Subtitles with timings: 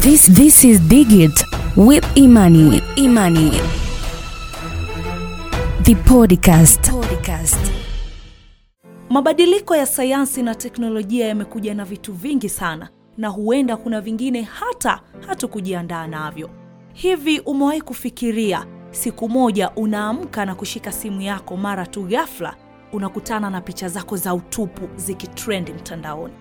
[0.00, 1.44] This this is Digit
[1.76, 2.80] with Imani.
[2.96, 3.50] Imani.
[5.84, 6.90] The podcast.
[6.90, 7.72] podcast.
[9.10, 15.00] Mabadiliko ya sayansi na teknolojia yamekuja na vitu vingi sana, na huenda kuna vingine hata
[15.26, 16.50] hatukujiandaa navyo.
[16.92, 22.54] Hivi umewahi kufikiria siku moja unaamka na kushika simu yako, mara tu ghafla
[22.92, 26.34] unakutana na picha zako za utupu zikitrend mtandaoni?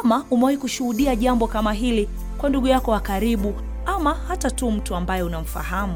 [0.00, 2.08] Ama umewahi kushuhudia jambo kama hili
[2.38, 3.54] kwa ndugu yako wa karibu,
[3.86, 5.94] ama hata tu mtu ambaye unamfahamu?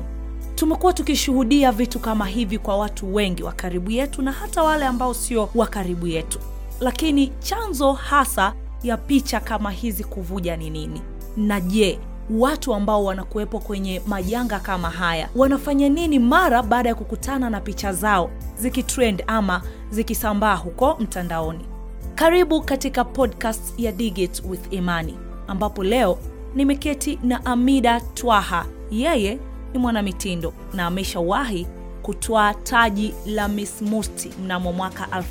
[0.55, 5.15] Tumekuwa tukishuhudia vitu kama hivi kwa watu wengi wa karibu yetu na hata wale ambao
[5.15, 6.39] sio wa karibu yetu.
[6.81, 11.03] Lakini chanzo hasa ya picha kama hizi kuvuja ni nini?
[11.37, 11.99] Na je,
[12.31, 17.93] watu ambao wanakuwepo kwenye majanga kama haya wanafanya nini mara baada ya kukutana na picha
[17.93, 21.65] zao zikitrend ama zikisambaa huko mtandaoni?
[22.19, 25.15] Karibu katika podcast ya Digit with Imani,
[25.49, 26.19] ambapo leo
[26.55, 28.67] nimeketi na Amida Twaha.
[28.91, 29.39] Yeye
[29.73, 31.67] ni mwanamitindo na ameshawahi
[32.03, 35.23] kutwaa taji la Miss Musti mnamo mwaka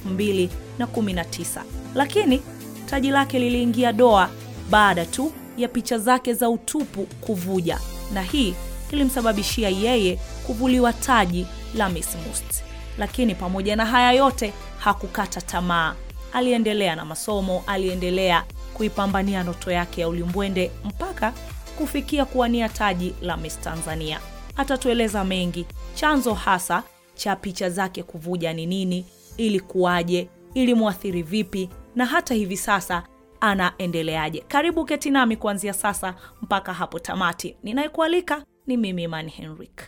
[0.80, 1.62] 2019
[1.96, 2.42] lakini
[2.86, 4.30] taji lake liliingia doa
[4.70, 7.80] baada tu ya picha zake za utupu kuvuja,
[8.14, 8.54] na hii
[8.92, 12.64] ilimsababishia yeye kuvuliwa taji la Miss Musti.
[12.98, 15.96] Lakini pamoja na haya yote hakukata tamaa,
[16.34, 21.34] aliendelea na masomo, aliendelea kuipambania ndoto yake ya ulimbwende mpaka
[21.78, 24.20] kufikia kuwania taji la Miss Tanzania.
[24.58, 26.84] Atatueleza mengi, chanzo hasa
[27.16, 29.06] cha picha zake kuvuja ni nini,
[29.38, 33.04] ilikuwaje, ilimwathiri vipi, na hata hivi sasa
[33.42, 34.44] anaendeleaje.
[34.48, 37.56] Karibu keti nami kuanzia sasa mpaka hapo tamati.
[37.64, 39.82] Ninayekualika ni mimi Imani Henrik.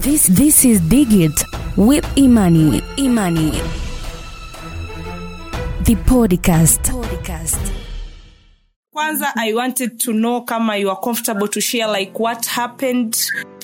[0.00, 1.44] This this is Digit
[1.76, 2.82] with Imani.
[2.96, 3.52] Imani.
[5.88, 6.92] The podcast.
[6.92, 7.72] podcast.
[8.92, 13.16] Kwanza I wanted to know kama you are comfortable to share like what happened,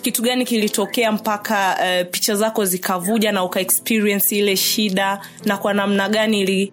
[0.03, 5.75] kitu gani kilitokea mpaka uh, picha zako zikavuja na uka experience ile shida na kwa
[5.75, 6.73] namna gani ili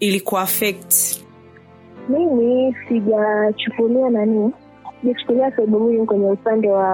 [0.00, 1.20] ilikuaffect?
[2.08, 4.52] mimi sijachukulia nani
[5.00, 6.88] sijachukulia sababu hiyo kwenye upande wa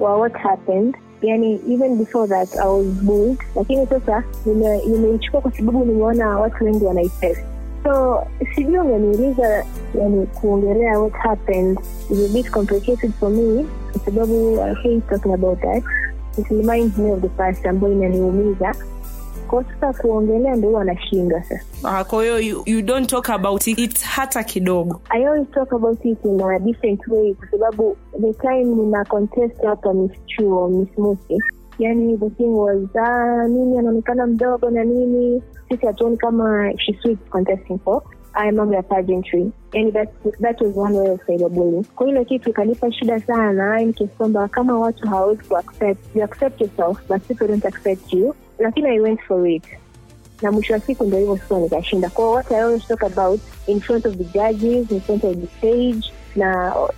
[0.00, 5.52] wa what happened yani even before that i was bold, lakini sasa nime- nimeichukua kwa
[5.52, 7.40] sababu nimeona watu wengi wanaitest.
[7.84, 8.22] So
[8.54, 9.64] sijui umeniuliza
[10.00, 11.78] yani kuongelea what happened.
[12.10, 15.82] Is a bit complicated for me kwa sababu i hate talking about that.
[16.38, 18.74] It reminds me of the past ambayo inaniumiza
[19.48, 22.00] kwa kuongelea ndo huwa anashinda sasa.
[22.00, 25.00] Uh, kwa hiyo you, you don't talk about it hata kidogo.
[25.08, 29.62] I always talk about it in a different way kwa sababu the time nina contest
[29.64, 31.38] hapa Miss Chuo, Miss Musi,
[31.78, 37.18] yani the thing was ah, nini anaonekana mdogo na nini, sisi hatuoni kama she sweet
[37.30, 38.02] contesting for.
[38.32, 39.52] Haya mambo ya pageantry.
[39.72, 40.08] Yani that,
[40.40, 41.84] that was one way of cyberbullying.
[41.96, 46.60] Kwa hilo kitu ikanipa shida sana, in case kwamba kama watu hawawezi kuaccept, you accept
[46.60, 49.62] yourself but people don't accept you, lakini I went for it.
[50.42, 52.10] Na mwisho wa siku ndo hivyo sasa nikashinda.
[52.10, 55.46] Kwao what I always talk about in front of the judges in front of the
[55.58, 56.88] stage na uh,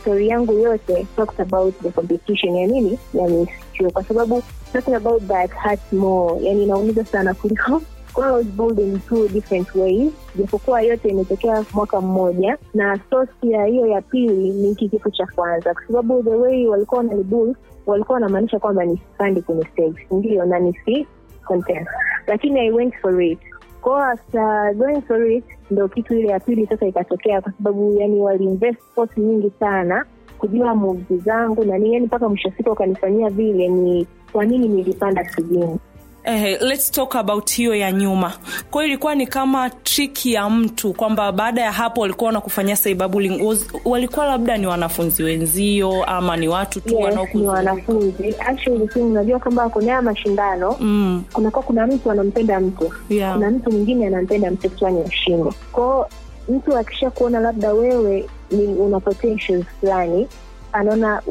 [0.00, 2.56] story yangu yote talks about the competition.
[2.56, 2.98] Ya nini?
[3.14, 4.42] Ya misio kwa sababu
[4.72, 6.44] talking about that hurts more.
[6.44, 7.82] Yani inaumiza sana kuliko
[8.22, 10.12] was bullied in two different ways.
[10.38, 15.26] Japokuwa yote imetokea mwaka mmoja na sosi ya hiyo ya pili ni hiki kifo cha
[15.26, 15.74] kwanza.
[15.74, 17.54] Kwa sababu the way walikuwa wananibul
[17.86, 20.06] walikuwa wanamaanisha kwamba nisipande kwenye stage.
[20.10, 21.06] Ndiyo na nisi
[21.44, 21.88] content.
[22.26, 23.38] Lakini i went for it.
[23.80, 28.20] Kwao after going for it ndo kitu ile ya pili sasa ikatokea kwa sababu yani
[28.20, 30.04] waliinvest force nyingi sana
[30.38, 35.28] kujua moves zangu na nini yani mpaka mwisho siku wakanifanyia vile ni kwa nini nilipanda
[35.28, 35.78] stejini
[36.26, 38.32] Eh, let's talk about hiyo ya nyuma.
[38.70, 43.56] Kwa hiyo ilikuwa ni kama trick ya mtu kwamba baada ya hapo walikuwa wanakufanyia cyberbullying.
[43.84, 47.52] Walikuwa labda ni wanafunzi wenzio ama ni watu tu yes, wanaokuzunguka?
[47.56, 53.34] wanafunzi actually si unajua kwamba kuna haya mashindano Mm, kunakuwa kuna mtu anampenda mtu yeah.
[53.34, 56.08] kuna mtu mwingine anampenda mtu fulani ashinde kwao
[56.48, 60.28] mtu akisha kuona labda wewe ni una potential fulani
[60.72, 61.22] anaona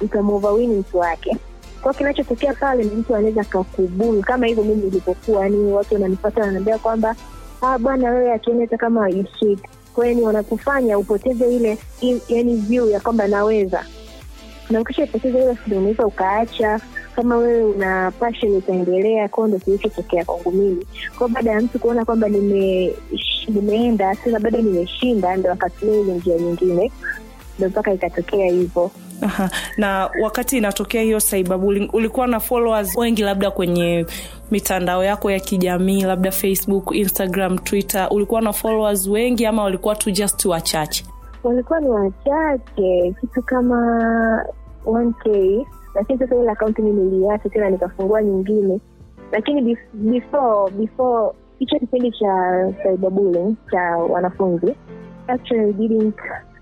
[0.00, 1.36] utamuovawini mtu wake
[1.86, 6.78] kwao kinachotokea pale ni mtu anaweza kakubulu kama hivyo mimi ilivyokuwa yani watu wananipata wananiambia
[6.78, 7.16] kwamba
[7.62, 9.58] ah bwana wewe hata kama you sweet
[9.94, 11.78] kwa hiyo ni wanakufanya upoteze ile
[12.28, 13.84] yani view ya kwamba naweza.
[14.70, 16.80] Na ukishaipoteza ile unaweza ukaacha.
[17.16, 19.28] Kama wewe una passion utaendelea.
[19.28, 20.86] Kwao ndo kilichotokea kwangu mimi.
[21.18, 22.92] Kwao baada ya mtu kuona kwamba nime
[23.48, 26.92] nimeenda sasa bado nimeshinda ndo akatumia ile njia nyingine.
[27.58, 28.90] Ndo mpaka ikatokea hivyo
[29.22, 29.50] Aha.
[29.76, 34.06] na wakati inatokea hiyo cyberbullying ulikuwa na followers wengi labda kwenye
[34.50, 38.08] mitandao yako ya kijamii labda facebook instagram twitter.
[38.10, 41.04] Ulikuwa na followers wengi ama walikuwa tu just wachache?
[41.44, 44.44] Walikuwa ni wachache kitu kama
[44.86, 45.64] 1k
[45.94, 48.80] lakini sasa ile akaunti mi niliacha tena nikafungua nyingine.
[49.32, 54.74] Lakini bef- before before hicho kipindi cha cyberbullying cha wanafunzi
[55.28, 56.14] actually didn't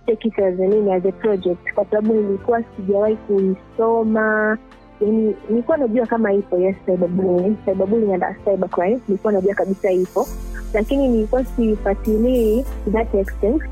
[0.06, 4.58] take Tanzania as a project kwa sababu nilikuwa sijawahi kuisoma.
[5.00, 7.56] Yani nilikuwa najua kama ipo yes cyberbullying.
[7.64, 10.26] Cyberbullying and cybercrime nilikuwa najua kabisa ipo.
[10.74, 13.62] Lakini nilikuwa sifuatilii that extent.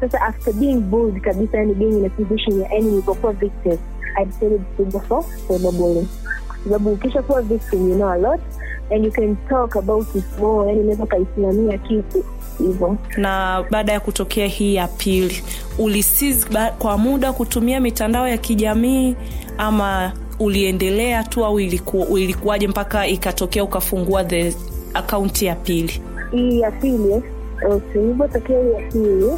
[0.00, 3.78] Sasa after being bold kabisa yani being in a position ya yani nilipokuwa victim
[4.16, 6.08] i decided to go for cyberbullying.
[6.48, 8.42] Kwa sababu ukisha kuwa victim you know a lot
[8.90, 12.24] and you can talk about it more yani unaweza ukaisimamia kitu
[12.66, 12.96] hivyo.
[13.16, 15.42] Na baada ya kutokea hii ya pili
[15.78, 16.46] ulisiz
[16.78, 19.16] kwa muda kutumia mitandao ya kijamii
[19.58, 24.54] ama uliendelea tu au iliku, ilikuwaje mpaka ikatokea ukafungua the
[24.94, 26.00] akaunti ya pili?
[26.32, 27.22] Hii ya pili
[27.70, 29.30] okay, ilivyotokea hii ya pili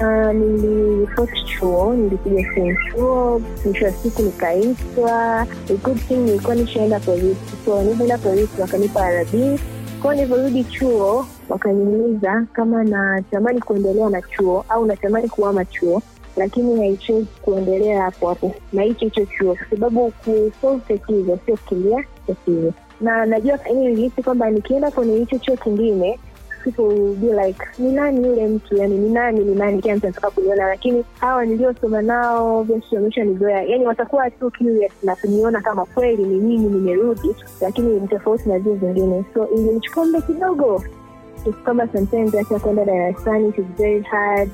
[0.00, 5.46] Uh, niliripoti chuo nilipiga simu chuo mwisho wa siku nikaitwa.
[5.84, 9.58] Good thing nilikuwa nishaenda polisi so nilivyoenda polisi wakanipa rb
[10.02, 16.02] kwao nilivyorudi chuo wakaniuliza kama natamani kuendelea na chuo au natamani kuama chuo
[16.36, 18.54] lakini haichezi kuendelea hapo hapo.
[18.72, 22.72] Na hicho hicho chuo kwa sababu kusolve tatizo sio kukimbia tatizo.
[23.00, 26.18] Na najua nilihisi kwamba nikienda kwenye hicho chuo kingine
[27.20, 28.76] be like ni nani yule mtu?
[28.76, 29.82] Yani ni nani ni nani?
[29.82, 35.16] Kila mtu anataka kuniona lakini hawa niliosoma nao basi wameshanizoea yani watakuwa tu curious na
[35.16, 40.20] kuniona kama kweli ni mimi nimerudi lakini ni tofauti na zile zingine so ilinichukua muda
[40.20, 40.82] kidogo
[41.52, 44.50] kwamba sometimes hata kwenda darasani it is very hard.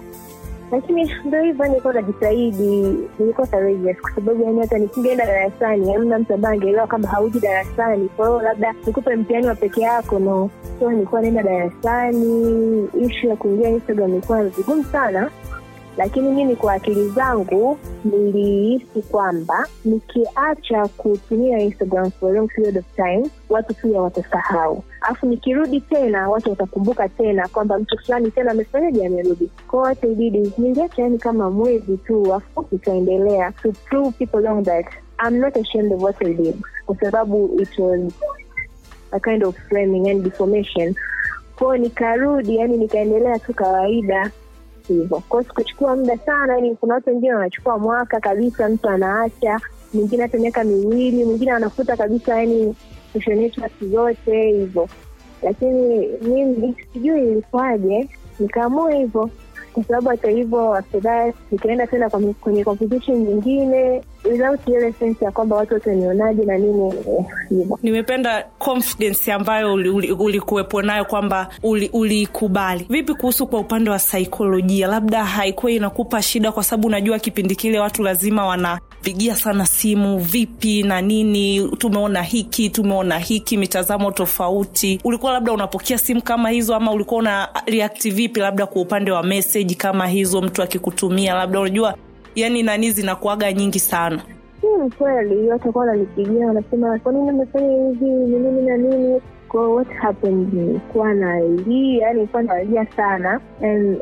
[0.72, 6.34] Lakini ndo hivyo nilikuwa najitahidi nilikuwa courageous kwa sababu yani hata nisingeenda darasani amna mtu
[6.34, 8.08] ambaye angeelewa kwamba hauji darasani.
[8.08, 10.50] Kwa hiyo labda nikupe mtihani wa peke yako no.
[10.80, 15.30] So nilikuwa naenda darasani ishu ya kuingia instagram ilikuwa vigumu sana
[15.96, 22.84] lakini mimi kwa akili zangu nilihisi kwamba nikiacha kutumia instagram for a long period of
[22.96, 29.06] time watu pia watasahau alafu nikirudi tena watu watakumbuka tena kwamba mtu fulani tena amefanyaje
[29.06, 29.50] amerudi.
[29.70, 34.86] Kwao hata ibidi niliacha yani kama mwezi tu afu ikaendelea to prove people long that
[35.26, 36.56] I'm not ashamed of what I did.
[36.86, 38.12] Kwa sababu it was
[39.12, 40.94] a kind of framing and deformation.
[41.56, 44.30] Kwao nikarudi yani nikaendelea tu kawaida
[44.88, 45.22] hivyo.
[45.28, 49.60] Kwao sikuchukua muda sana yani kuna watu wengine wanachukua mwaka kabisa mtu anaacha
[49.94, 52.74] mwingine hata miaka miwili mwingine anafuta kabisa yani
[53.12, 53.38] social
[53.68, 54.88] kiyote hivyo.
[55.42, 59.30] Lakini mimi sijui ilikuwaje nikaamua hivyo.
[59.72, 61.00] Kwa sababu hata hivyo after
[61.50, 67.24] nikaenda tena kwenye- competition nyingine without ile sense ya kwamba watu watanionaje na nini eh,
[67.48, 67.78] hivyo.
[67.82, 70.40] Nimependa confidence ambayo ulikuwepo uli,
[70.72, 72.86] uli nayo kwamba uliikubali.
[72.90, 77.56] Uli vipi kuhusu kwa upande wa saikolojia labda haikuwa inakupa shida kwa sababu unajua kipindi
[77.56, 78.46] kile watu lazima
[79.02, 81.68] wanapigia sana simu vipi na nini?
[81.78, 85.00] Tumeona hiki tumeona hiki mitazamo tofauti.
[85.04, 89.22] Ulikuwa labda unapokea simu kama hizo ama ulikuwa una react vipi labda kwa upande wa
[89.22, 91.34] message kama hizo mtu akikutumia?
[91.34, 91.94] Labda unajua
[92.34, 94.22] yani nani zinakuaga nyingi sana.
[94.60, 98.04] Hmm, kweli watakuwa wananipigia wanasema kwa nini umefanya hivi?
[98.04, 99.20] Ni nini na nini?
[99.48, 103.40] Kwa what happened nilikuwa nalia yani kuwa nalia sana.
[103.62, 103.98] And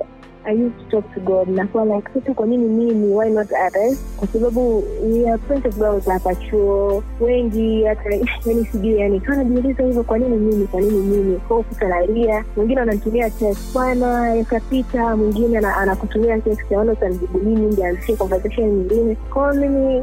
[0.46, 1.48] I used to talk to God.
[1.48, 3.98] Nakuwa like sisi, kwa nini mimi why not others?
[4.16, 8.10] Kwa sababu we are plenty girls hapa chuo wengi hata
[8.46, 11.36] yani sijui yani tu najiuliza hivyo kwa nini mimi kwa nini mimi?
[11.38, 12.44] Kwa kuta nalia.
[12.56, 19.15] Mwingine ananitumia text bwana yakapita mwingine anakutumia text aona utanijibu nini ndio anzishe conversation nyingine.
[19.15, 20.03] Kwao mimi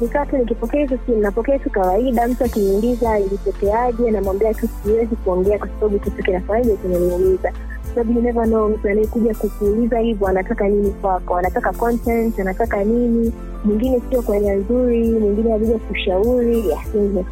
[0.00, 5.68] nikaa nikipokea hizo simu napokea tu kawaida mtu akiniuliza ilitokeaje namwambia tu siwezi kuongea kwa
[5.68, 7.52] sababu kitu kinafanyaje kimeniuliza
[7.94, 13.32] sababu you never know mtu anayekuja kukuuliza hivyo anataka nini kwako anataka content anataka nini.
[13.64, 16.62] Mwingine sio kwa nia nzuri mwingine alija kushauri.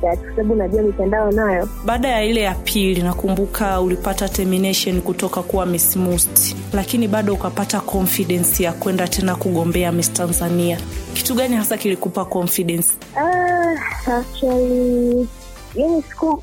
[0.01, 1.69] Kwa sababu najua mitandao nayo.
[1.85, 7.81] Baada ya ile ya pili nakumbuka ulipata termination kutoka kuwa miss Must, lakini bado ukapata
[7.81, 10.79] confidence ya kwenda tena kugombea miss tanzania.
[11.15, 12.89] Kitu gani hasa kilikupa confidence?
[13.17, 13.75] Ah,
[14.19, 15.29] actually
[15.75, 16.43] yani siku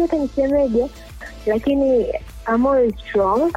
[0.00, 0.86] hata nisemeje
[1.46, 2.06] lakini
[2.48, 3.52] I'm always strong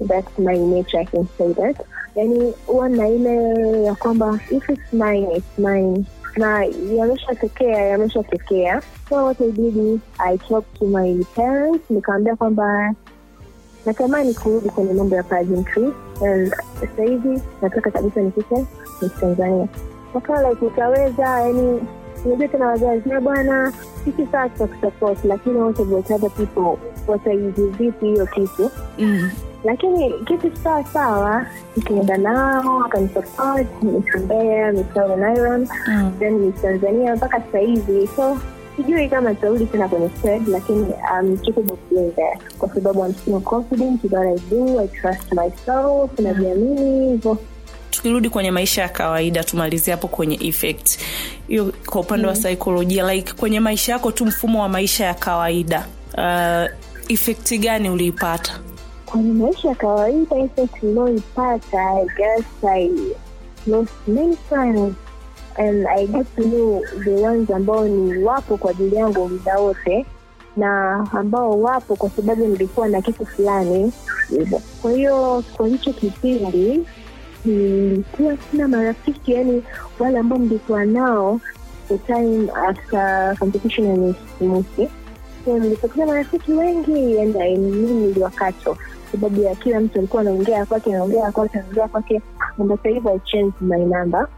[0.00, 1.76] that's my nature I can say that.
[2.16, 6.04] Yani huwa na ile ya kwamba if it's mine it's mine.
[6.36, 6.64] Na
[6.96, 8.82] yameshatokea yameshatokea.
[9.08, 11.90] So what I did is I talked to my parents.
[11.90, 12.94] Nikaambia kwamba
[13.86, 15.92] natamani kurudi kwenye mambo ya pageantry.
[16.26, 18.66] And sasa hivi nataka kabisa nifike
[19.02, 19.68] Miss Tanzania.
[20.14, 21.80] Wakawa like utaweza yani
[22.24, 23.72] unajua tena wazazi na bwana
[24.04, 26.76] sisi saa tutakusupport lakini what about other people
[27.06, 28.70] wataizi vipi hiyo kitu.
[28.98, 29.30] Mm.
[29.64, 31.46] lakini kitu sawa sawa
[31.76, 34.72] nikienda nao akanisupport Miss Mbeya
[35.18, 36.12] nairon Mm.
[36.18, 38.38] then Miss Tanzania mpaka sahizi so
[38.76, 43.14] sijui kama nitarudi tena kwenye stage lakini um, capable of doing that kwa sababu I'm
[43.14, 47.38] still confident in what I do I trust myself najiamini hivyo.
[47.90, 50.98] Tukirudi kwenye maisha ya kawaida tumalizie hapo kwenye effect.
[51.48, 55.86] Hiyo kwa upande wa saikolojia like kwenye maisha yako tu mfumo wa maisha ya kawaida.
[56.14, 56.70] Uh,
[57.08, 58.60] effect gani uliipata?
[59.06, 62.44] Kwenye maisha ya kawaida effect niliyoipata I guess
[67.50, 70.06] ambao ni wapo kwa ajili yangu muda wote
[70.56, 73.92] na ambao wapo kwa sababu nilikuwa na kitu fulani.
[74.28, 76.84] Hivyo kwa hiyo kwa hicho kipindi
[77.44, 79.62] nilikuwa sina marafiki yani
[79.98, 81.40] wale ambao nilikuwa nao
[81.88, 84.14] the time after competition ya
[85.44, 88.76] so nilipoteza marafiki wengi and I knew niliwakato
[89.12, 92.22] sababu ya kila mtu alikuwa anaongea kwake anaongea kwake anaongea kwake.
[92.58, 94.28] And sasa hivi I changed my number.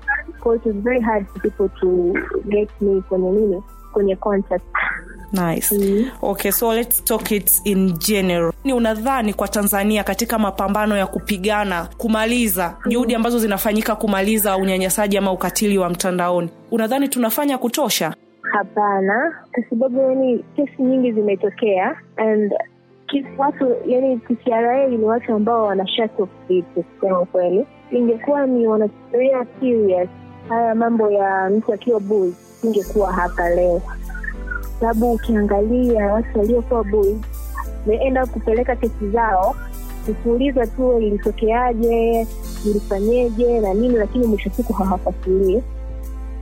[0.44, 2.14] So it was very hard for people to
[2.48, 4.64] get me kwenye nini kwenye contact.
[5.32, 5.74] Nice.
[5.74, 6.10] Mm.
[6.22, 8.52] okay so let's talk it in general.
[8.64, 15.32] Ni unadhani kwa tanzania katika mapambano ya kupigana kumaliza juhudi ambazo zinafanyika kumaliza unyanyasaji ama
[15.32, 18.14] ukatili wa mtandaoni unadhani tunafanya kutosha
[18.52, 22.54] hapana kwa sababu yani kesi nyingi zimetokea and
[23.38, 25.86] watu yani TCRA ni watu ambao wana
[26.48, 30.08] vitu kusema kweli ingekuwa ni wanafikiria serious
[30.48, 32.34] haya mambo ya mtu akiwa bui
[32.64, 33.82] ingekuwa hapa leo.
[34.80, 37.20] Sababu ukiangalia watu waliokuwa bui
[37.86, 39.56] meenda kupeleka kesi zao
[40.06, 42.26] kukuuliza tu ilitokeaje
[42.66, 45.62] ilifanyeje na nini lakini mwisho siku hawafasilii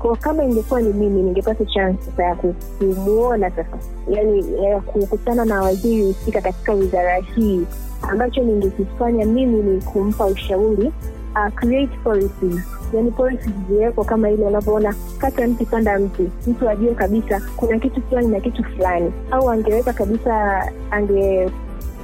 [0.05, 3.79] kwa kama ingekuwa ni mimi ningepata chance sasa ya ku- kumuona sasa.
[4.09, 7.61] Yani ya kukutana na waziri husika katika wizara hii.
[8.03, 10.93] Ambacho ningekifanya mimi ni kumpa ushauri
[11.35, 12.61] uh, create policies
[12.95, 16.31] yani policies ziwekwa kama ile unavyoona kata mti panda mti.
[16.47, 19.13] Mtu ajue kabisa kuna kitu fulani na kitu fulani.
[19.31, 21.51] Au angeweka kabisa ange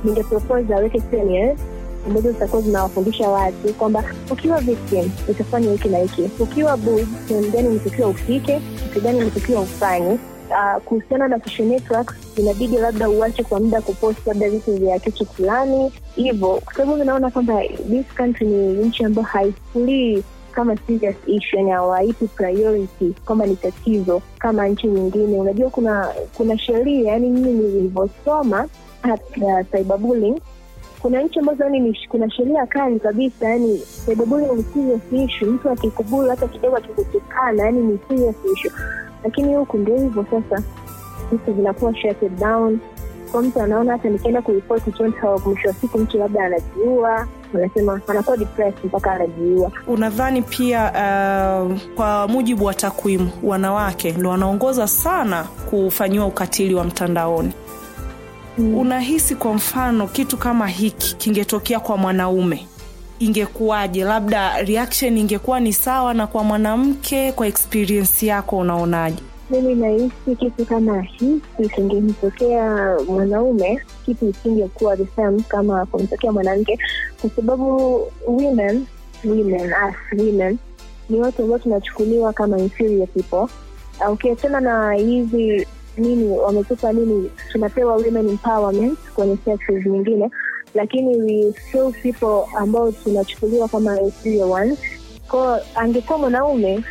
[0.04, 1.59] ningepropose aweke seminars
[2.07, 6.30] ambazo zitakuwa zinawafundisha watu kwamba ukiwa victim utafanya hiki na hiki.
[6.38, 10.19] Ukiwa bullied, sehemu gani unatakiwa ufike kitu gani unatakiwa ufanye.
[10.50, 15.26] Uh, kuhusiana na social network inabidi labda uache kwa muda kupost labda vitu vya kitu
[15.26, 15.92] fulani.
[16.16, 21.71] Hivyo kwa sababu naona kwamba this country ni nchi ambayo haikulii kama serious issue yani
[21.71, 25.38] hawaipi priority kwamba ni tatizo kama nchi nyingine.
[25.40, 28.69] Unajua kuna kuna sheria yani mimi nilivyosoma
[29.73, 30.40] cyberbullying
[31.02, 35.49] kuna nchi ambazo yani kuna sheria kali kabisa yani cyberbullying ni serious issue.
[35.50, 38.73] Mtu akikubuli hata kidogo akikutukana yani ni serious issue.
[39.25, 40.62] Lakini huku ndio hivyo sasa.
[41.33, 42.78] Vitu vinakuwa shut down.
[43.33, 44.90] Kwa mtu anaona hata nikienda kuripoti
[45.45, 49.73] mwisho wa siku mtu labda anajiua anasema anakuwa depressed mpaka anajiua.
[49.87, 57.52] Unadhani pia uh, kwa mujibu wa takwimu wanawake ndo wanaongoza sana kufanyiwa ukatili wa mtandaoni
[58.61, 58.75] Mm.
[58.79, 62.67] unahisi kwa mfano kitu kama hiki kingetokea kwa mwanaume
[63.19, 64.05] ingekuwaje?
[64.05, 69.23] Labda reaction ingekuwa ni sawa na kwa mwanamke kwa experience yako unaonaje?
[69.50, 76.79] Mimi nahisi kitu kama hiki kingemtokea mwanaume kitu isingekuwa the same kama kumtokea mwanamke
[77.21, 78.87] kwa sababu women
[79.25, 80.59] women us women
[81.09, 83.47] ni watu ambao tunachukuliwa kama inferior people.
[84.12, 85.67] Ukiachana okay, na hizi
[85.99, 90.31] nini wametupa nini tunapewa women empowerment kwenye sectors nyingine
[90.75, 94.79] lakini we still people ambao tunachukuliwa kama inferior ones.
[95.75, 96.85] Angekuwa mwanaume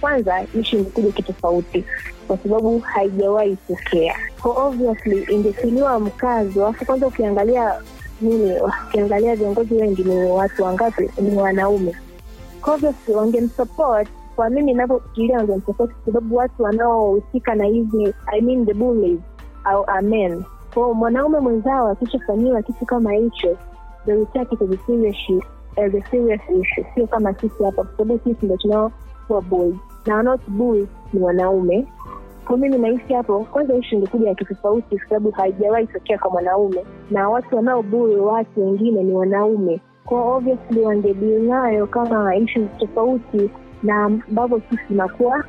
[0.00, 1.84] kwanza ishi imekuja kitofauti
[2.26, 7.74] kwa sababu haijawahi tokea obviously ingetiliwa mkazo alafu kwanza ukiangalia
[8.20, 8.54] nini
[8.88, 11.10] ukiangalia viongozi wengi ni watu wangapi?
[11.20, 11.96] Ni wanaume.
[12.62, 18.74] Obviously wangemsupport kwa mimi inavyofikiria wangemsupport kwa sababu watu wanaohusika na hizi I mean the
[18.74, 19.20] bullies
[19.64, 20.30] au amen.
[20.30, 23.56] Men kwao mwanaume mwenzao akishafanyiwa kitu kama hicho
[24.04, 24.26] they will
[26.10, 31.20] serious issue, sio kama sisi hapa kwa sababu sisi ndo tunaokuwa bullied na wanaotubui ni
[31.20, 31.86] wanaume.
[32.46, 36.84] Kwa mimi nahisi hapo kwanza ishu ingekuja ya kitofauti kwa sababu haijawahi tokea kwa mwanaume.
[37.10, 39.80] Na watu wanaobui watu wengine ni wanaume.
[40.04, 43.50] Kwa obviously wangedili nayo kama ishu tofauti
[43.82, 45.44] na ambavyo sisi tunakuwa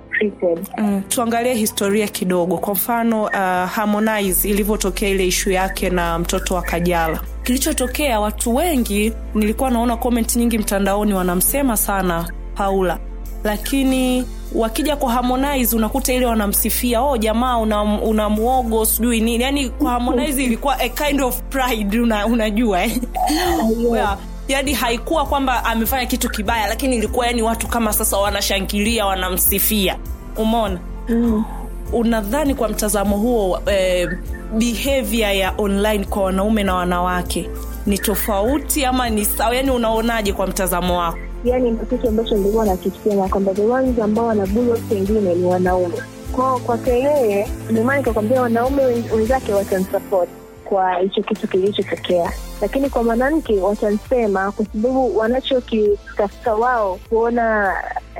[0.78, 2.58] mm, tuangalie historia kidogo.
[2.58, 3.32] Kwa mfano uh,
[3.70, 7.22] harmonize ilivyotokea ile ishu yake na mtoto wa kajala.
[7.44, 13.00] Kilichotokea watu wengi nilikuwa naona comment nyingi mtandaoni wanamsema sana paula.
[13.44, 14.26] Lakini
[14.56, 19.44] wakija kwa Harmonize unakuta ile wanamsifia oh jamaa una, una muogo sijui nini.
[19.44, 22.98] Yani kwa Harmonize ilikuwa a kind of pride una, unajua eh?
[23.94, 24.18] yeah.
[24.48, 29.98] Yani haikuwa kwamba amefanya kitu kibaya lakini ilikuwa yani watu kama sasa wanashangilia wanamsifia.
[30.38, 31.46] Umona mm.
[31.94, 34.10] unadhani kwa mtazamo huo eh,
[34.58, 37.50] behavior ya online kwa wanaume na wanawake
[37.86, 39.56] ni tofauti ama ni sawa?
[39.56, 41.18] Yani unaonaje kwa mtazamo wako?
[41.46, 45.96] Yani ndo kitu ambacho nilikuwa nakisema kwamba the ones ambao wanabuli watu wengine ni wanaume.
[46.32, 50.30] Kwao kwake yeye ndomaana nikakwambia wanaume wenzake watamsupport
[50.74, 52.32] kwa hicho kitu kilichotokea.
[52.62, 57.74] Lakini kwa mwanamke watasema kwa sababu wanachokitafuta wao kuona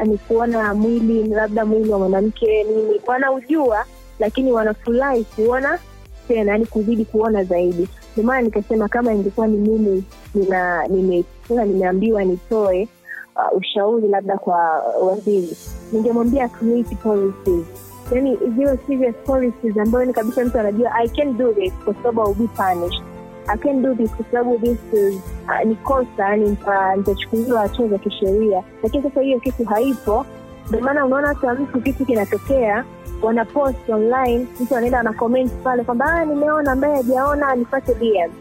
[0.06, 3.86] ni kuona mwili labda mwili wa mwanamke nini wanaujua
[4.20, 5.80] lakini wanafurahi kuona
[6.28, 7.88] tena yani kuzidi kuona zaidi.
[8.14, 10.04] Ndio maana nikasema kama ingekuwa ni mimi
[10.36, 12.88] nina nime- nimeambiwa nitoe
[13.36, 14.58] uh, ushauri labda kwa
[15.02, 15.58] waziri.
[15.92, 17.66] Ningemwambia community policies
[18.12, 22.30] yani zile serious policies ambayo ni kabisa mtu anajua i can do this kwa sababu
[22.32, 23.04] ill be punished.
[23.48, 25.16] I can do this kwa sababu this is
[25.48, 28.64] uh, ni kosa yani nita- nitachukuliwa hatua za kisheria.
[28.84, 30.26] Lakini sasa hiyo kitu haipo.
[30.70, 32.86] Ndio maana unaona hata mtu kitu kinatokea
[33.22, 38.32] wanapost online mtu anaenda ana comment pale kwamba "Ah, nimeona ambaye hajaona nipate DM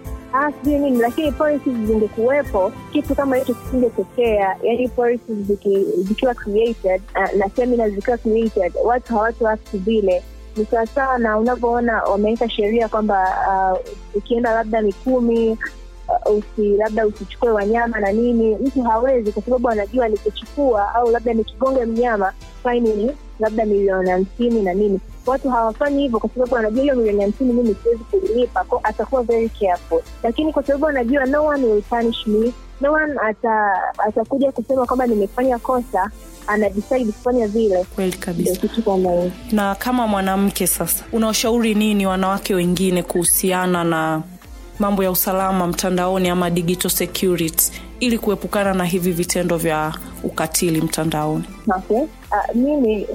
[0.62, 4.57] sijui nini lakini policies zingekuwepo kitu kama hicho kisingetokea.
[4.62, 5.39] Yani policies
[6.09, 10.23] zikiwa created uh, na seminars zikiwa created watu hawatu act vile.
[10.57, 13.29] Ni sawasawa na unavyoona wameweka sheria kwamba
[13.75, 13.79] uh,
[14.15, 15.59] ukienda labda mikumi
[16.29, 21.33] uh, usi labda usichukue wanyama na nini mtu hawezi kwa sababu anajua nikichukua au labda
[21.35, 26.83] nikigonga mnyama faini ni labda milioni hamsini na nini watu hawafanyi hivyo kwa sababu anajua
[26.83, 30.02] hiyo milioni hamsini mimi siwezi kuilipa ko atakuwa very careful.
[30.23, 35.07] Lakini kwa sababu anajua no one will punish me no one ata atakuja kusema kwamba
[35.07, 36.11] nimefanya kosa
[36.47, 37.85] ana kufanya vile.
[37.95, 38.69] Kweli kabisa.
[38.85, 44.23] Kama na kama mwanamke sasa unaoshauri nini wanawake wengine kuhusiana na
[44.79, 51.45] mambo ya usalama mtandaoni ama digital security ili kuepukana na hivi vitendo vya ukatili mtandaoni
[51.76, 51.97] Okay.
[51.97, 53.07] Uh, mimi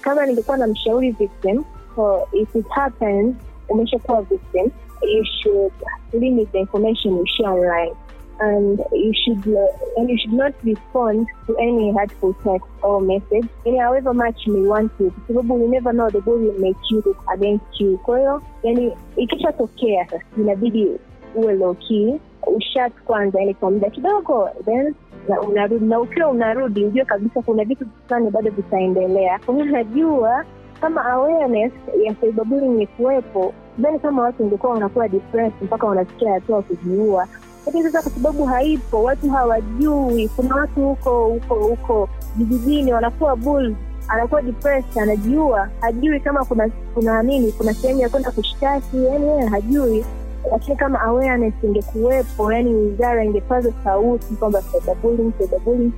[0.00, 1.64] kama ningekuwa na mshauri victim
[1.96, 3.34] so if it happens
[3.68, 4.70] umeshakuwa victim
[5.16, 5.72] you should
[6.12, 7.92] limit the information you share online
[8.40, 13.48] and you should uh, and you should not respond to any hurtful text or message.
[13.64, 16.90] Yani however much you may want to kwa sababu you never know the will make
[16.90, 17.98] you against you.
[17.98, 20.90] Kwa hiyo yani ikishatokea sasa inabidi
[21.34, 22.14] uwe low key
[22.46, 24.94] ushat kwanza yani kwa muda kidogo then
[25.28, 29.38] na unarudi na ukiwa unarudi ujue kabisa kuna vitu fulani bado vitaendelea.
[29.46, 30.44] Kwa hiyo najua
[30.80, 31.72] kama awareness
[32.04, 37.26] ya cyberbullying ikuwepo then kama watu ingekuwa wanakuwa depressed mpaka wanafikia hatua kujiua
[37.66, 40.28] lakini sasa kwa sababu haipo watu hawajui.
[40.28, 43.74] Kuna watu huko huko huko vijijini wanakuwa bull,
[44.08, 49.46] anakuwa depressed anajua hajui kama kuna kuna nini kuna sehemu ya kwenda kushtaki yani yeye
[49.46, 50.04] hajui.
[50.52, 55.92] Lakini kama awareness ingekuwepo yani wizara ingepaza sauti kwamba cyberbullying cyberbullying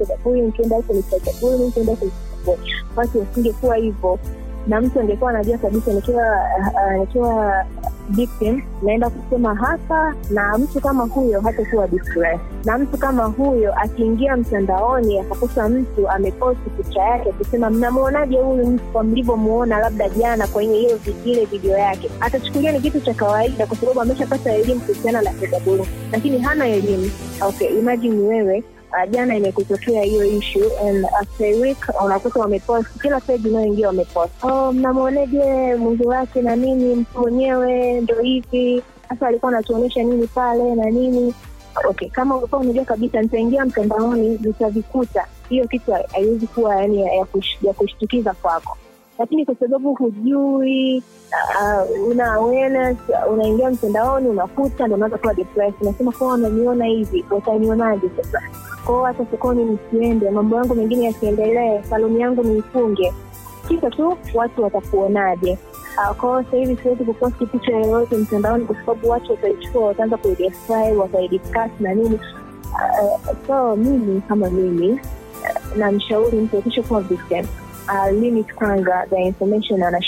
[3.18, 4.18] wasingekuwa hivyo.
[4.66, 6.24] Na mtu angekuwa anajua kabisa nikiwa
[6.58, 7.64] uh, nikiwa
[8.08, 14.36] victim naenda kusema hapa na mtu kama huyo hatakuwa distress na mtu kama huyo akiingia
[14.36, 20.78] mtandaoni akakuta mtu ameposti picha yake akisema mnamwonaje huyu mtu kwa mlivyomuona labda jana kwenye
[20.78, 22.10] hiyo ile video yake?
[22.20, 27.10] Atachukulia ni kitu cha kawaida kwa sababu ameshapata elimu kuhusiana na cyberbullying lakini hana elimu.
[27.48, 33.20] Okay imagine wewe uh, jana imekutokea hiyo issue and after a week unakuta wamepost kila
[33.20, 34.44] page inayoingia wamepost.
[34.44, 40.74] Oh, mnamwoneje mwili wake na nini mtu mwenyewe ndo hivi sasa alikuwa anatuonyesha nini pale
[40.74, 41.34] na nini.
[41.88, 45.26] Okay kama ulikuwa unajua kabisa nitaingia mtandaoni nitavikuta.
[45.48, 47.12] Hiyo kitu haiwezi kuwa yani ya,
[47.62, 48.76] ya kushtukiza kwako
[49.18, 51.02] lakini kwa sababu hujui
[51.60, 52.96] uh, una awareness
[53.32, 55.74] unaingia mtandaoni unakuta ndo unaweza kuwa depressed.
[55.80, 58.42] Unasema kwa wananiona hivi watanionaje sasa?
[58.86, 63.12] Kwao hata sokoni nisiende mambo yangu mengine yasiendelee saluni yangu niifunge.
[63.68, 65.58] Kisa tu watu watakuonaje.
[66.10, 71.70] Uh, kwao sahivi siwezi kuposti picha yoyote mtandaoni kwa sababu watu wataichukua wataanza kuidescribe wataidiscuss
[71.80, 72.20] na nini.
[72.72, 77.46] Uh, so mimi kama mimi uh, namshauri mtu akisha kuwa victim
[77.88, 80.00] uh, limit kwanza the information ana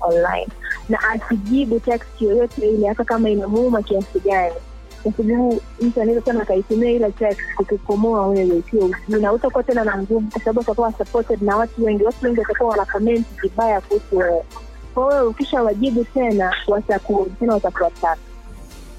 [0.00, 0.48] online.
[0.88, 4.54] Na asijibu text yoyote ile hata kama inamuuma kiasi gani
[5.02, 9.84] kwa sababu mtu anaweza sana akaitumia ile text kukukomoa wewe ukiwa usijui na utakuwa tena
[9.84, 12.04] na nguvu kwa sababu utakuwa supported na watu wengi.
[12.04, 14.42] Watu wengi watakuwa wana comment vibaya kuhusu wewe.
[14.94, 17.60] Kwa hiyo ukisha wajibu tena wataku tena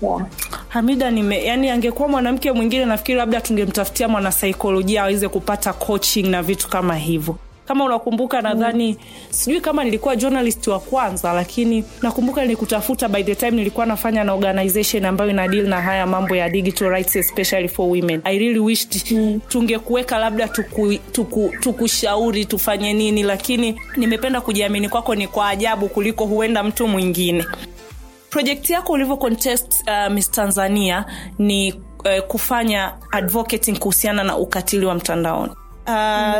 [0.01, 0.25] yeah.
[0.67, 6.69] hamida nime yani angekuwa mwanamke mwingine nafikiri labda tungemtafutia mwanasaikolojia aweze kupata coaching na vitu
[6.69, 8.97] kama hivyo kama unakumbuka nadhani
[9.29, 14.33] sijui kama nilikuwa journalist wa kwanza lakini nakumbuka nilikutafuta by the time nilikuwa nafanya na
[14.33, 18.21] organization ambayo ina deal na haya mambo ya digital rights especially for women.
[18.23, 19.03] I really wished
[19.47, 26.25] tungekuweka labda tuku, tuku, tukushauri tufanye nini lakini nimependa kujiamini kwako ni kwa ajabu kuliko
[26.25, 27.45] huenda mtu mwingine.
[28.29, 31.05] Projekti yako ulivyo contest uh, miss tanzania
[31.39, 35.51] ni uh, kufanya advocating kuhusiana na ukatili wa mtandaoni.
[35.87, 35.93] Uh,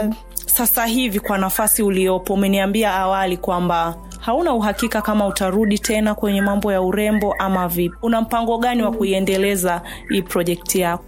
[0.03, 0.13] mm.
[0.55, 6.71] Sasa hivi kwa nafasi uliopo umeniambia awali kwamba hauna uhakika kama utarudi tena kwenye mambo
[6.71, 7.95] ya urembo ama vipi.
[8.01, 11.03] Una mpango gani wa kuiendeleza hii projekti yako?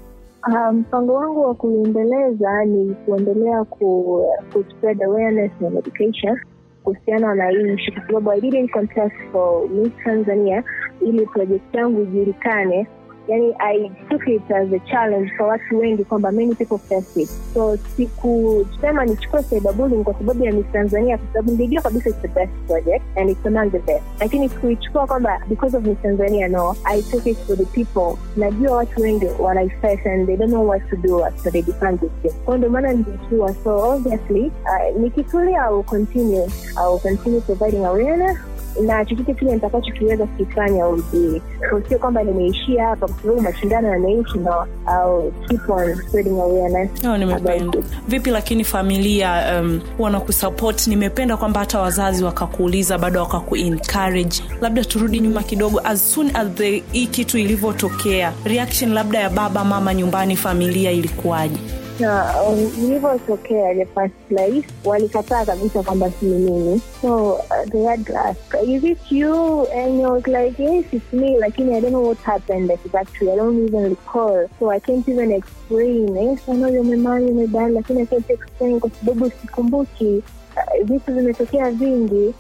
[0.48, 6.40] Mpango mpango wangu wa kuiendeleza ni kuendelea ku, ku spread awareness and education
[6.84, 10.64] kuhusiana na hii nchi, kwa sababu I didn't contest for Miss Tanzania
[11.02, 12.88] ili projekti yangu ijulikane
[13.28, 17.30] yani I took it as a challenge kwa watu wengi kwamba many people face it.
[17.54, 22.28] So sikusema nichukue cyberbullying kwa sababu ya Miss Tanzania kwa sababu nilijua kabisa it's the
[22.28, 24.04] best project and it's among the best.
[24.20, 28.18] Lakini sikuichukua kwamba because of Miss Tanzania no I took it for the people.
[28.38, 32.34] Najua watu wengi wanaiface and they don't know what to do after they this thing
[32.46, 37.86] kwa ndio maana nilichukua so obviously uh, nikitulia I will continue I will continue providing
[37.86, 38.38] awareness
[38.86, 41.42] na chochote kile nitakachokiweza kukifanya ujui
[41.90, 44.68] sio kwamba nimeishia hapa kwa sababu mashindano yanaishi na
[45.48, 47.80] keep on spreading awareness Oh, nimependa.
[48.08, 50.88] vipi lakini familia um, wanakusupport?
[50.88, 54.44] Nimependa kwamba hata wazazi wakakuuliza bado wakakuencourage.
[54.62, 59.64] Labda turudi nyuma kidogo as soon as the hii kitu ilivyotokea reaction labda ya baba
[59.66, 61.58] mama nyumbani familia ilikuwaje
[62.00, 66.82] na um, ilivyotokea the first place walikataa kabisa kwamba si mimi.
[67.02, 69.66] So uh, they had to ask is it you?
[69.74, 71.38] And I was like yes it's me.
[71.40, 74.48] Lakini I don't know what happened exactly I don't even recall.
[74.60, 78.90] So I can't even explain yes I know my dad lakini I can't explain kwa
[78.90, 80.24] sababu sikumbuki
[80.56, 82.34] uh, vitu vimetokea vingi.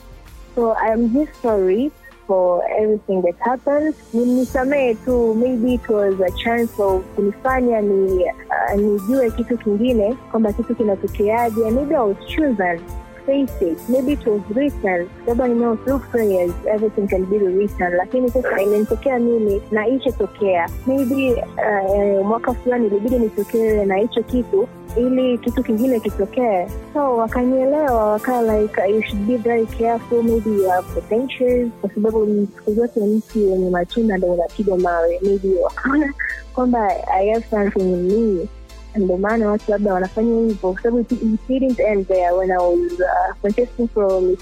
[0.56, 1.91] So I'm just sorry
[2.28, 3.96] for everything that happened.
[4.13, 10.54] Nisamee tu maybe it was a chance for kunifanya ni uh, nijue kitu kingine kwamba
[10.54, 12.80] kitu kinatokeaje maybe I was chosen
[13.26, 13.78] face it.
[13.90, 15.10] Maybe it was written.
[15.28, 17.94] I know through prayers everything can be written.
[17.98, 20.70] Lakini sasa imenitokea mimi na ichotokea.
[20.88, 24.68] maybe uh, mwaka fulani ilibidi nitokee na hicho kitu
[25.00, 26.68] ili kitu kingine kitokee.
[26.94, 32.48] So wakanielewa wakaa like you should be very careful maybe you have potentials kwa sababu
[32.56, 35.20] siku zote mti wenye matunda ndo unapigwa mawe.
[35.24, 36.14] Maybe wakaona
[36.54, 38.48] kwamba i have something in me.
[38.96, 41.10] Ndo maana watu labda wanafanya hivyo kwa sababu it
[41.48, 44.40] didn't end there when i was uh, contesting for miss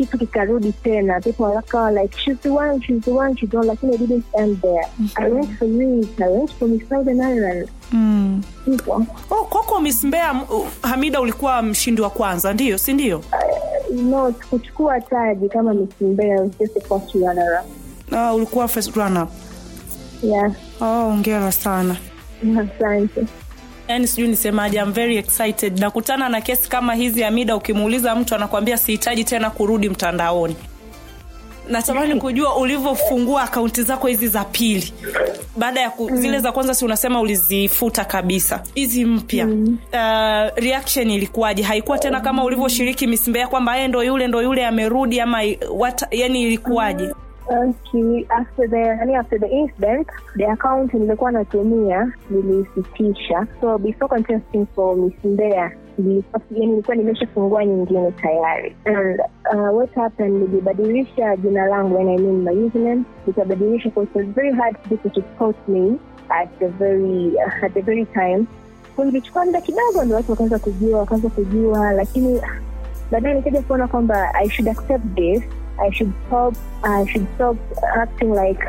[0.00, 3.66] kitu kikarudi tena people wakawa like she's the one she's the one she's the one
[3.66, 7.68] lakini i didn't end there i went for Miss i went for miss southern ireland
[7.92, 8.42] mm.
[9.30, 13.22] oh, kwako miss mbea uh, hamida ulikuwa mshindi wa kwanza ndio, si ndio
[13.94, 18.12] no sikuchukua taji kama Miss Mbeya just a first runner up.
[18.12, 19.30] uh, ulikuwa first runner up.
[20.22, 21.96] Yeah, oh, ongera sana
[22.60, 23.26] asante.
[23.90, 25.78] Yani sijui nisemaje I'm very excited.
[25.80, 30.56] Nakutana na kesi kama hizi amida ukimuuliza mtu anakwambia sihitaji tena kurudi mtandaoni.
[31.68, 34.92] Natamani kujua ulivyofungua akaunti zako hizi za pili.
[35.56, 36.16] Baada ya ku, mm.
[36.16, 38.62] zile za kwanza si unasema ulizifuta kabisa.
[38.74, 39.46] Hizi mpya.
[39.46, 39.78] Mm.
[39.92, 39.98] uh,
[40.56, 41.62] reaction ilikuwaje?
[41.62, 45.38] Haikuwa tena kama ulivyoshiriki mismbea kwamba yeye ndo yule ndo yule amerudi ama
[45.70, 47.10] what, yani ilikuwaje
[47.50, 53.46] Okay, after the yani after the incident the account nilikuwa natumia nilisitisha.
[53.60, 55.14] So before contesting for Miss
[56.50, 58.76] nilikuwa- nimeshafungua nyingine tayari.
[58.84, 59.20] And
[59.54, 63.04] uh, what happened nilibadilisha jina langu and I mean my username.
[63.26, 67.74] Nikabadilisha it was very hard for people to spot me at the very uh, at
[67.74, 68.46] the very time.
[68.96, 69.04] So
[69.44, 72.40] muda kidogo ndio watu wakaanza kujua wakaanza kujua lakini
[73.10, 75.42] baadaye nikaja kuona kwamba i should accept this
[75.86, 77.56] i should stop i should stop
[77.96, 78.64] acting like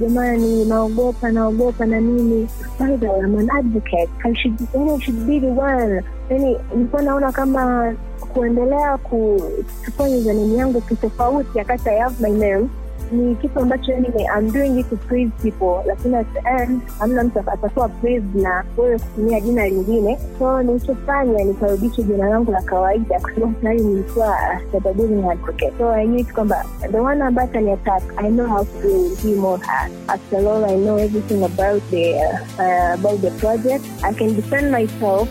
[0.00, 2.48] jamani naogopa naogopa na nini
[2.78, 4.10] by the way, I'm an advocate.
[4.24, 6.02] I should, yani, I should be the one.
[6.30, 7.94] Yani nilikuwa naona kama
[8.34, 12.68] kuendelea kuchukua username yangu kitofauti akati i have my name
[13.12, 17.24] ni kitu ambacho yani I'm doing it to please people lakini at the end hamna
[17.24, 20.18] mtu atakuwa pleased na wewe kutumia jina lingine.
[20.38, 25.72] So nilichofanya nikarudisha jina langu la kawaida kwa sababu tayari nilikuwa uh, cyberbullying advocate.
[25.78, 29.64] So I knew kwamba the one ambaye atani attack I know how to be more
[29.66, 33.84] hard after all I know everything about the uh, uh, about the project.
[34.02, 35.28] I can defend myself.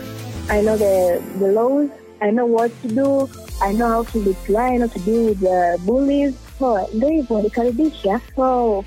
[0.50, 1.88] I know the the laws.
[2.22, 3.28] I know what to do.
[3.62, 6.34] I know how to reply I know to deal with the bullies
[6.94, 8.84] ndo hivyo nikaribisha so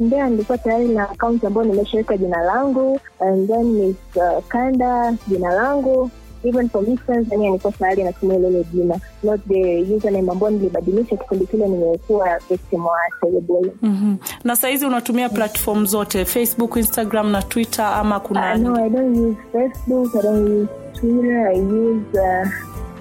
[0.00, 5.52] Mbeya nilikuwa tayari na akaunti ambayo nimeshaweka jina langu and then Miss uh, Kanda jina
[5.54, 6.10] langu
[6.44, 11.46] even for Miss Tanzania nilikuwa tayari natumia lile jina not the username ambayo nilibadilisha kipindi
[11.46, 13.72] kile nimekuwa victim wa cyberbullying.
[13.82, 14.16] mm-hmm.
[14.44, 19.16] na sahizi unatumia platform zote facebook instagram na twitter ama kuna Uh, no, I don't
[19.18, 20.68] use Facebook, I don't use
[21.00, 22.48] Twitter, I use uh,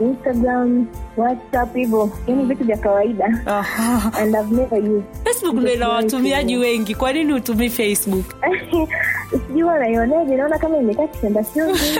[0.01, 0.85] Instagram,
[1.17, 3.41] WhatsApp hivyo, yani vitu vya kawaida.
[3.45, 4.11] Aha.
[4.21, 6.95] and I've never used facebook ndo ina watumiaji wengi.
[6.95, 8.25] Kwa nini utumii facebook?
[9.47, 11.99] Sijui wanaioneje, naona kama imekaa kitanda chozi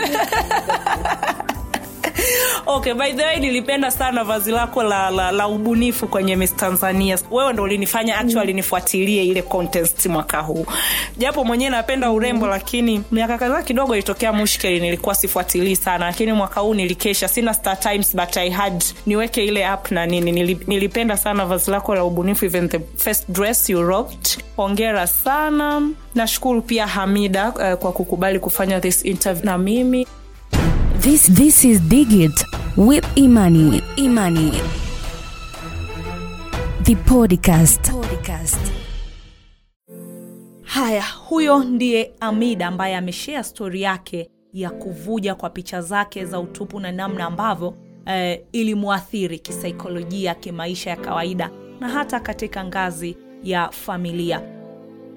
[2.66, 7.18] okay by the way nilipenda sana vazi lako la, la, la ubunifu kwenye miss tanzania.
[7.30, 10.66] Wewe ndo ulinifanya actually nifuatilie ile contest mwaka huu.
[11.18, 16.06] Japo mwenyewe napenda urembo lakini miaka kadhaa kidogo ilitokea mushkeli nilikuwa sifuatilii sana.
[16.06, 17.28] Lakini mwaka huu nilikesha.
[17.28, 20.32] Sina star times but i had niweke ile app na nini.
[20.66, 25.82] Nilipenda sana vazi lako la ubunifu even the first dress you rocked hongera sana.
[26.14, 30.06] Nashukuru pia hamida uh, kwa kukubali kufanya this interview na mimi
[31.02, 32.44] This this is Digit
[32.76, 33.80] with Imani.
[33.96, 34.50] Imani.
[36.84, 37.80] The podcast.
[37.92, 38.72] podcast.
[40.62, 46.80] haya huyo ndiye amida ambaye ameshea stori yake ya kuvuja kwa picha zake za utupu
[46.80, 47.74] na namna ambavyo
[48.06, 54.59] eh, ilimwathiri kisaikolojia kimaisha ya kawaida na hata katika ngazi ya familia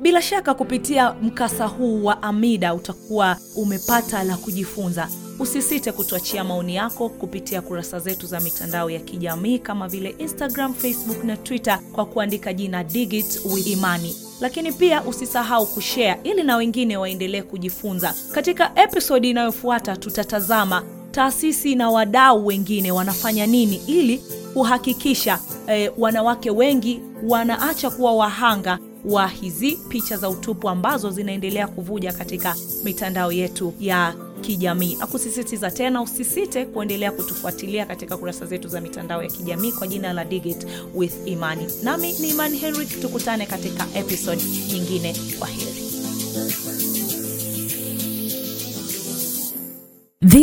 [0.03, 5.07] bila shaka kupitia mkasa huu wa amida utakuwa umepata la kujifunza.
[5.39, 11.23] Usisite kutuachia maoni yako kupitia kurasa zetu za mitandao ya kijamii kama vile instagram facebook
[11.23, 14.15] na twitter kwa kuandika jina digit with imani.
[14.41, 18.13] Lakini pia usisahau kushare ili na wengine waendelee kujifunza.
[18.31, 26.99] Katika episodi inayofuata tutatazama taasisi na wadau wengine wanafanya nini ili kuhakikisha eh, wanawake wengi
[27.27, 34.15] wanaacha kuwa wahanga wa hizi picha za utupu ambazo zinaendelea kuvuja katika mitandao yetu ya
[34.41, 39.87] kijamii na kusisitiza tena usisite kuendelea kutufuatilia katika kurasa zetu za mitandao ya kijamii kwa
[39.87, 45.83] jina la digit with imani nami ni imani henrik tukutane katika episode nyingine kwa heri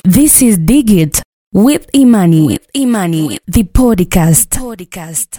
[0.09, 1.23] This is Digit
[1.55, 2.47] with Imani.
[2.47, 3.39] With Imani.
[3.51, 4.59] The podcast.
[4.59, 5.39] podcast.